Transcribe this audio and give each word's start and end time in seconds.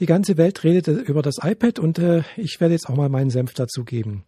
die 0.00 0.06
ganze 0.06 0.36
Welt 0.36 0.64
redet 0.64 0.88
über 0.88 1.22
das 1.22 1.36
iPad 1.42 1.78
und 1.78 1.98
äh, 1.98 2.22
ich 2.36 2.60
werde 2.60 2.74
jetzt 2.74 2.88
auch 2.88 2.96
mal 2.96 3.08
meinen 3.08 3.30
Senf 3.30 3.54
dazu 3.54 3.84
geben. 3.84 4.24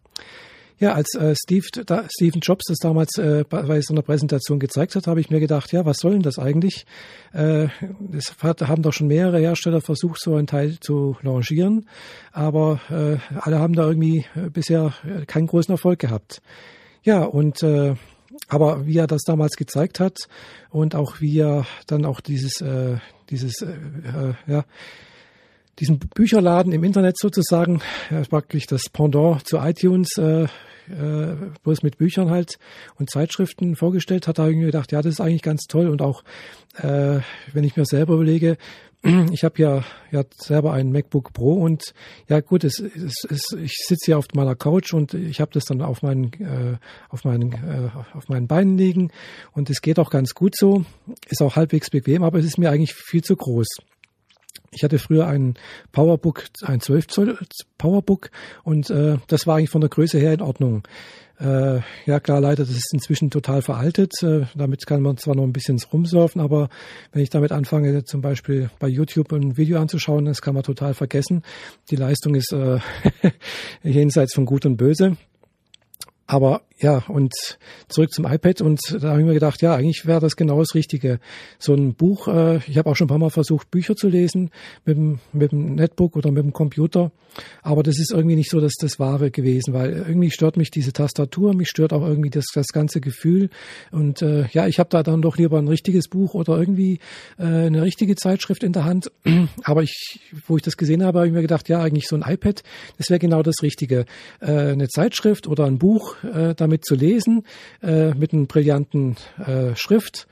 Ja, 0.78 0.94
als 0.94 1.14
äh, 1.14 1.34
Steve, 1.36 1.64
da, 1.86 2.04
Steven 2.12 2.40
Jobs 2.40 2.64
das 2.66 2.78
damals 2.78 3.16
äh, 3.16 3.44
bei 3.48 3.80
so 3.82 3.94
einer 3.94 4.02
Präsentation 4.02 4.58
gezeigt 4.58 4.96
hat, 4.96 5.06
habe 5.06 5.20
ich 5.20 5.30
mir 5.30 5.38
gedacht, 5.38 5.70
ja, 5.70 5.84
was 5.84 5.98
soll 5.98 6.14
denn 6.14 6.22
das 6.22 6.40
eigentlich? 6.40 6.86
Äh, 7.32 7.68
das 8.00 8.34
hat, 8.42 8.62
haben 8.62 8.82
doch 8.82 8.92
schon 8.92 9.06
mehrere 9.06 9.38
Hersteller 9.38 9.80
versucht, 9.80 10.20
so 10.20 10.34
einen 10.34 10.48
Teil 10.48 10.80
zu 10.80 11.16
launchieren, 11.22 11.88
aber 12.32 12.80
äh, 12.90 13.18
alle 13.38 13.60
haben 13.60 13.74
da 13.74 13.86
irgendwie 13.86 14.26
äh, 14.34 14.50
bisher 14.50 14.92
äh, 15.04 15.24
keinen 15.24 15.46
großen 15.46 15.72
Erfolg 15.72 16.00
gehabt. 16.00 16.42
Ja, 17.04 17.22
und 17.22 17.62
äh, 17.62 17.94
aber 18.48 18.84
wie 18.84 18.98
er 18.98 19.06
das 19.06 19.22
damals 19.22 19.54
gezeigt 19.54 20.00
hat 20.00 20.28
und 20.70 20.96
auch 20.96 21.20
wie 21.20 21.38
er 21.38 21.64
dann 21.86 22.04
auch 22.04 22.20
dieses, 22.20 22.60
äh, 22.60 22.96
dieses, 23.30 23.62
äh, 23.62 23.70
äh 23.70 24.34
ja, 24.46 24.64
diesen 25.78 25.98
Bücherladen 25.98 26.72
im 26.72 26.84
Internet 26.84 27.18
sozusagen, 27.18 27.80
ja, 28.10 28.22
praktisch 28.22 28.66
das 28.66 28.88
Pendant 28.92 29.46
zu 29.46 29.56
iTunes, 29.58 30.16
äh, 30.18 30.46
äh, 30.88 31.36
bloß 31.62 31.82
mit 31.82 31.98
Büchern 31.98 32.30
halt 32.30 32.58
und 32.96 33.10
Zeitschriften 33.10 33.76
vorgestellt 33.76 34.26
hat, 34.26 34.38
da 34.38 34.42
habe 34.42 34.52
ich 34.52 34.58
mir 34.58 34.66
gedacht, 34.66 34.92
ja, 34.92 35.00
das 35.00 35.14
ist 35.14 35.20
eigentlich 35.20 35.42
ganz 35.42 35.62
toll 35.68 35.88
und 35.88 36.02
auch, 36.02 36.22
äh, 36.76 37.20
wenn 37.52 37.64
ich 37.64 37.76
mir 37.76 37.84
selber 37.84 38.14
überlege, 38.14 38.58
ich 39.32 39.44
habe 39.44 39.60
ja, 39.60 39.84
ja 40.10 40.22
selber 40.36 40.72
ein 40.72 40.92
MacBook 40.92 41.32
Pro 41.32 41.54
und 41.54 41.94
ja 42.28 42.40
gut, 42.40 42.64
es, 42.64 42.78
es, 42.78 43.24
es, 43.28 43.52
ich 43.52 43.76
sitze 43.86 44.06
hier 44.06 44.18
auf 44.18 44.26
meiner 44.34 44.54
Couch 44.54 44.92
und 44.92 45.14
ich 45.14 45.40
habe 45.40 45.50
das 45.52 45.64
dann 45.64 45.82
auf 45.82 46.02
meinen 46.02 46.32
äh, 46.34 46.78
auf 47.08 47.24
meinen 47.24 47.52
äh, 47.52 47.90
auf 48.14 48.28
meinen 48.28 48.46
Beinen 48.46 48.76
liegen 48.76 49.10
und 49.52 49.70
es 49.70 49.82
geht 49.82 49.98
auch 49.98 50.10
ganz 50.10 50.34
gut 50.34 50.54
so, 50.56 50.84
ist 51.28 51.42
auch 51.42 51.56
halbwegs 51.56 51.90
bequem, 51.90 52.22
aber 52.22 52.38
es 52.38 52.44
ist 52.44 52.58
mir 52.58 52.70
eigentlich 52.70 52.94
viel 52.94 53.22
zu 53.22 53.36
groß. 53.36 53.68
Ich 54.74 54.82
hatte 54.82 54.98
früher 54.98 55.26
ein 55.26 55.54
Powerbook, 55.92 56.44
ein 56.62 56.80
12 56.80 57.06
Zoll 57.08 57.38
Powerbook 57.76 58.30
und 58.64 58.88
äh, 58.90 59.18
das 59.26 59.46
war 59.46 59.56
eigentlich 59.56 59.70
von 59.70 59.82
der 59.82 59.90
Größe 59.90 60.18
her 60.18 60.32
in 60.32 60.40
Ordnung. 60.40 60.82
Äh, 61.38 61.80
ja 62.06 62.20
klar, 62.20 62.40
leider, 62.40 62.64
das 62.64 62.70
ist 62.70 62.94
inzwischen 62.94 63.30
total 63.30 63.60
veraltet. 63.62 64.12
Äh, 64.22 64.46
damit 64.54 64.86
kann 64.86 65.02
man 65.02 65.18
zwar 65.18 65.34
noch 65.34 65.42
ein 65.42 65.52
bisschen 65.52 65.78
rumsurfen, 65.92 66.40
aber 66.40 66.70
wenn 67.12 67.22
ich 67.22 67.30
damit 67.30 67.52
anfange, 67.52 68.04
zum 68.04 68.22
Beispiel 68.22 68.70
bei 68.78 68.88
YouTube 68.88 69.32
ein 69.32 69.56
Video 69.56 69.78
anzuschauen, 69.78 70.24
das 70.24 70.40
kann 70.40 70.54
man 70.54 70.62
total 70.62 70.94
vergessen. 70.94 71.42
Die 71.90 71.96
Leistung 71.96 72.34
ist 72.34 72.52
äh, 72.52 72.78
jenseits 73.82 74.34
von 74.34 74.46
Gut 74.46 74.64
und 74.64 74.76
Böse. 74.76 75.16
Aber 76.32 76.62
ja, 76.78 77.04
und 77.08 77.34
zurück 77.88 78.10
zum 78.10 78.24
iPad 78.24 78.62
und 78.62 78.80
da 79.00 79.10
habe 79.10 79.20
ich 79.20 79.26
mir 79.26 79.34
gedacht, 79.34 79.60
ja, 79.60 79.74
eigentlich 79.74 80.06
wäre 80.06 80.18
das 80.18 80.34
genau 80.34 80.58
das 80.58 80.74
Richtige. 80.74 81.20
So 81.58 81.74
ein 81.74 81.94
Buch, 81.94 82.26
äh, 82.26 82.56
ich 82.66 82.78
habe 82.78 82.90
auch 82.90 82.96
schon 82.96 83.04
ein 83.04 83.08
paar 83.08 83.18
Mal 83.18 83.30
versucht, 83.30 83.70
Bücher 83.70 83.94
zu 83.96 84.08
lesen 84.08 84.50
mit 84.86 84.96
dem, 84.96 85.18
mit 85.34 85.52
dem 85.52 85.74
Netbook 85.74 86.16
oder 86.16 86.32
mit 86.32 86.42
dem 86.42 86.54
Computer, 86.54 87.12
aber 87.62 87.82
das 87.82 87.98
ist 87.98 88.12
irgendwie 88.12 88.34
nicht 88.34 88.50
so 88.50 88.60
das, 88.60 88.72
das 88.80 88.98
Wahre 88.98 89.30
gewesen, 89.30 89.74
weil 89.74 89.92
irgendwie 89.92 90.30
stört 90.30 90.56
mich 90.56 90.70
diese 90.70 90.92
Tastatur, 90.92 91.54
mich 91.54 91.68
stört 91.68 91.92
auch 91.92 92.02
irgendwie 92.02 92.30
das, 92.30 92.46
das 92.52 92.68
ganze 92.68 93.00
Gefühl 93.00 93.50
und 93.90 94.22
äh, 94.22 94.46
ja, 94.52 94.66
ich 94.66 94.78
habe 94.78 94.88
da 94.90 95.02
dann 95.02 95.22
doch 95.22 95.36
lieber 95.36 95.58
ein 95.58 95.68
richtiges 95.68 96.08
Buch 96.08 96.34
oder 96.34 96.58
irgendwie 96.58 96.98
äh, 97.38 97.44
eine 97.44 97.82
richtige 97.82 98.16
Zeitschrift 98.16 98.64
in 98.64 98.72
der 98.72 98.84
Hand, 98.84 99.12
aber 99.64 99.82
ich, 99.82 100.18
wo 100.46 100.56
ich 100.56 100.62
das 100.62 100.76
gesehen 100.76 101.04
habe, 101.04 101.18
habe 101.18 101.28
ich 101.28 101.34
mir 101.34 101.42
gedacht, 101.42 101.68
ja, 101.68 101.80
eigentlich 101.80 102.08
so 102.08 102.16
ein 102.16 102.24
iPad, 102.26 102.62
das 102.98 103.10
wäre 103.10 103.20
genau 103.20 103.42
das 103.42 103.62
Richtige. 103.62 104.06
Äh, 104.40 104.72
eine 104.72 104.88
Zeitschrift 104.88 105.46
oder 105.46 105.66
ein 105.66 105.78
Buch, 105.78 106.16
äh, 106.24 106.54
damit 106.54 106.84
zu 106.84 106.94
lesen, 106.94 107.44
äh, 107.82 108.14
mit 108.14 108.32
einem 108.32 108.46
brillanten 108.46 109.16
äh, 109.38 109.74
Schrift, 109.76 110.26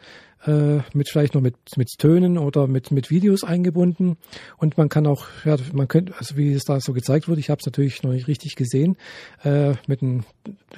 äh, 0.46 0.78
mit 0.94 1.08
vielleicht 1.10 1.34
noch 1.34 1.42
mit, 1.42 1.56
mit 1.76 1.88
Tönen 1.98 2.38
oder 2.38 2.66
mit, 2.66 2.90
mit 2.90 3.10
Videos 3.10 3.44
eingebunden. 3.44 4.16
Und 4.56 4.78
man 4.78 4.88
kann 4.88 5.06
auch, 5.06 5.26
ja, 5.44 5.56
man 5.72 5.88
könnte, 5.88 6.14
also 6.18 6.36
wie 6.36 6.52
es 6.52 6.64
da 6.64 6.80
so 6.80 6.92
gezeigt 6.92 7.28
wurde, 7.28 7.40
ich 7.40 7.50
habe 7.50 7.58
es 7.60 7.66
natürlich 7.66 8.02
noch 8.02 8.12
nicht 8.12 8.28
richtig 8.28 8.56
gesehen, 8.56 8.96
äh, 9.44 9.74
mit 9.86 10.00
dem 10.00 10.24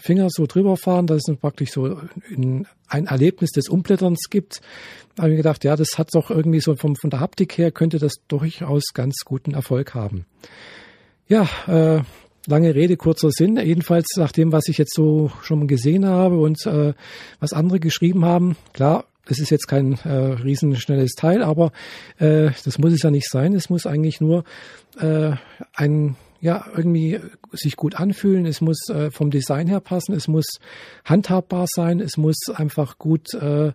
Finger 0.01 0.29
so 0.31 0.47
drüber 0.47 0.77
fahren, 0.77 1.07
dass 1.07 1.29
es 1.29 1.37
praktisch 1.37 1.71
so 1.71 2.01
ein, 2.31 2.67
ein 2.89 3.06
Erlebnis 3.06 3.53
des 3.53 3.69
Umblätterns 3.69 4.28
gibt. 4.31 4.61
Da 5.15 5.25
habe 5.25 5.33
ich 5.33 5.39
gedacht, 5.39 5.65
ja, 5.65 5.77
das 5.77 5.99
hat 5.99 6.15
doch 6.15 6.31
irgendwie 6.31 6.61
so 6.61 6.75
vom, 6.75 6.97
von 6.97 7.11
der 7.11 7.21
Haptik 7.21 7.56
her 7.59 7.71
könnte 7.71 7.99
das 7.99 8.15
durchaus 8.28 8.93
ganz 8.95 9.19
guten 9.25 9.55
Erfolg 9.55 9.95
haben. 9.95 10.27
Ja, 11.28 11.49
äh, 11.67 12.03
Lange 12.47 12.75
Rede, 12.75 12.97
kurzer 12.97 13.30
Sinn. 13.30 13.56
Jedenfalls 13.56 14.06
nach 14.16 14.32
dem, 14.32 14.50
was 14.53 14.69
ich 14.69 14.78
jetzt 14.78 14.94
so 14.94 15.30
schon 15.42 15.69
gesehen 15.69 16.06
habe 16.06 16.38
und 16.38 16.66
äh, 16.66 16.92
was 17.38 17.53
andere 17.53 17.78
geschrieben 17.78 18.25
haben, 18.25 18.56
klar, 18.72 19.04
es 19.26 19.38
ist 19.38 19.50
jetzt 19.50 19.69
kein 19.69 19.92
äh, 20.04 20.10
riesenschnelles 20.10 21.12
Teil, 21.12 21.42
aber 21.42 21.70
äh, 22.19 22.50
das 22.64 22.78
muss 22.78 22.92
es 22.92 23.03
ja 23.03 23.10
nicht 23.10 23.28
sein. 23.28 23.54
Es 23.54 23.70
muss 23.70 23.86
eigentlich 23.86 24.20
nur 24.20 24.44
äh, 24.98 25.32
ein 25.75 26.16
ja 26.42 26.66
irgendwie 26.76 27.20
sich 27.53 27.76
gut 27.76 27.94
anfühlen. 27.94 28.44
Es 28.44 28.60
muss 28.60 28.88
äh, 28.91 29.10
vom 29.10 29.30
Design 29.30 29.69
her 29.69 29.80
passen. 29.80 30.12
Es 30.12 30.28
muss 30.28 30.58
handhabbar 31.04 31.66
sein. 31.69 32.00
Es 32.00 32.19
muss 32.19 32.36
einfach 32.54 32.98
gut 32.98 33.32
äh, 33.32 33.72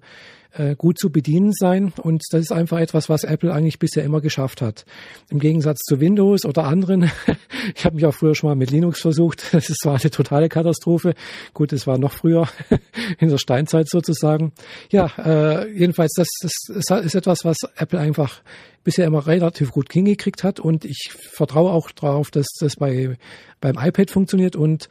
äh, 0.57 0.75
gut 0.75 0.97
zu 0.97 1.11
bedienen 1.11 1.53
sein. 1.53 1.93
Und 2.01 2.23
das 2.31 2.41
ist 2.41 2.51
einfach 2.51 2.79
etwas, 2.79 3.09
was 3.09 3.23
Apple 3.23 3.53
eigentlich 3.53 3.79
bisher 3.79 4.03
immer 4.03 4.21
geschafft 4.21 4.61
hat. 4.61 4.85
Im 5.29 5.39
Gegensatz 5.39 5.79
zu 5.83 5.99
Windows 5.99 6.45
oder 6.45 6.65
anderen. 6.65 7.11
ich 7.75 7.85
habe 7.85 7.95
mich 7.95 8.05
auch 8.05 8.13
früher 8.13 8.35
schon 8.35 8.49
mal 8.49 8.55
mit 8.55 8.71
Linux 8.71 9.01
versucht. 9.01 9.43
Das 9.57 9.69
ist 9.69 9.81
zwar 9.81 9.99
eine 9.99 10.11
totale 10.11 10.49
Katastrophe. 10.49 11.15
Gut, 11.53 11.73
es 11.73 11.87
war 11.87 11.97
noch 11.97 12.11
früher, 12.11 12.47
in 13.19 13.29
der 13.29 13.37
Steinzeit 13.37 13.89
sozusagen. 13.89 14.51
Ja, 14.91 15.11
äh, 15.17 15.71
jedenfalls, 15.71 16.13
das, 16.15 16.27
das 16.41 17.05
ist 17.05 17.15
etwas, 17.15 17.39
was 17.43 17.57
Apple 17.75 17.99
einfach 17.99 18.41
bisher 18.87 19.05
immer 19.05 19.27
relativ 19.27 19.71
gut 19.71 19.91
hingekriegt 19.91 20.45
hat. 20.45 20.61
Und 20.61 20.85
ich 20.85 21.09
vertraue 21.11 21.71
auch 21.71 21.91
darauf, 21.91 22.31
dass 22.31 22.47
das 22.57 22.77
bei, 22.77 23.17
beim 23.59 23.75
iPad 23.77 24.09
funktioniert. 24.09 24.55
Und 24.55 24.87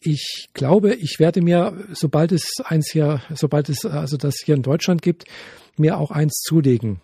ich 0.00 0.48
glaube, 0.54 0.92
ich 0.96 1.20
werde 1.20 1.40
mir, 1.40 1.86
sobald 1.92 2.32
es 2.32 2.50
eins 2.64 2.90
hier, 2.90 3.22
sobald 3.32 3.68
es 3.68 3.86
also 3.86 4.16
das 4.16 4.38
hier 4.44 4.56
in 4.56 4.62
Deutschland 4.62 5.02
gibt, 5.02 5.24
mir 5.76 5.98
auch 5.98 6.10
eins 6.10 6.40
zulegen. 6.40 7.00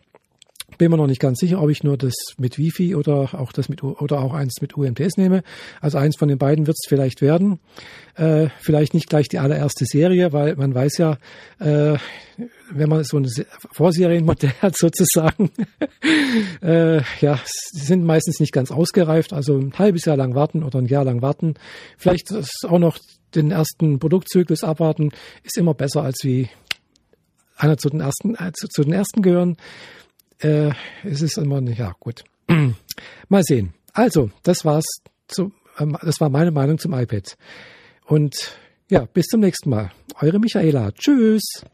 Bin 0.78 0.90
mir 0.90 0.96
noch 0.96 1.06
nicht 1.06 1.20
ganz 1.20 1.38
sicher, 1.38 1.60
ob 1.62 1.70
ich 1.70 1.82
nur 1.82 1.96
das 1.96 2.14
mit 2.38 2.58
Wi-Fi 2.58 2.94
oder 2.94 3.34
auch 3.34 3.52
das 3.52 3.68
mit 3.68 3.82
oder 3.82 4.20
auch 4.20 4.34
eins 4.34 4.60
mit 4.60 4.76
UMTS 4.76 5.16
nehme. 5.16 5.42
Also 5.80 5.98
eins 5.98 6.16
von 6.16 6.28
den 6.28 6.38
beiden 6.38 6.66
wird 6.66 6.76
es 6.80 6.88
vielleicht 6.88 7.20
werden. 7.20 7.60
Äh, 8.16 8.48
vielleicht 8.60 8.94
nicht 8.94 9.08
gleich 9.08 9.28
die 9.28 9.38
allererste 9.38 9.84
Serie, 9.86 10.32
weil 10.32 10.56
man 10.56 10.74
weiß 10.74 10.98
ja, 10.98 11.18
äh, 11.58 11.96
wenn 12.70 12.88
man 12.88 13.04
so 13.04 13.18
ein 13.18 13.28
Vorserienmodell 13.72 14.52
hat 14.60 14.76
sozusagen, 14.76 15.50
äh, 16.62 17.02
ja, 17.20 17.40
sie 17.72 17.86
sind 17.86 18.04
meistens 18.04 18.40
nicht 18.40 18.52
ganz 18.52 18.70
ausgereift. 18.70 19.32
Also 19.32 19.56
ein 19.58 19.72
halbes 19.78 20.04
Jahr 20.04 20.16
lang 20.16 20.34
warten 20.34 20.62
oder 20.62 20.78
ein 20.78 20.86
Jahr 20.86 21.04
lang 21.04 21.22
warten. 21.22 21.54
Vielleicht 21.96 22.32
auch 22.64 22.78
noch 22.78 22.98
den 23.34 23.50
ersten 23.50 23.98
Produktzyklus 23.98 24.62
abwarten, 24.62 25.10
ist 25.42 25.58
immer 25.58 25.74
besser 25.74 26.02
als 26.02 26.20
wie 26.22 26.48
einer 27.56 27.76
zu 27.76 27.90
den 27.90 28.00
ersten, 28.00 28.34
äh, 28.34 28.52
zu 28.52 28.82
den 28.82 28.92
ersten 28.92 29.22
gehören. 29.22 29.56
Äh, 30.38 30.72
es 31.04 31.22
ist 31.22 31.38
immer, 31.38 31.60
ja, 31.62 31.94
gut. 31.98 32.24
Mal 33.28 33.42
sehen. 33.42 33.74
Also, 33.92 34.30
das 34.42 34.64
war's 34.64 34.84
zu, 35.28 35.52
ähm, 35.78 35.96
das 36.02 36.20
war 36.20 36.28
meine 36.28 36.50
Meinung 36.50 36.78
zum 36.78 36.92
iPad. 36.92 37.36
Und 38.06 38.58
ja, 38.90 39.06
bis 39.06 39.26
zum 39.26 39.40
nächsten 39.40 39.70
Mal. 39.70 39.92
Eure 40.20 40.38
Michaela. 40.38 40.92
Tschüss. 40.92 41.64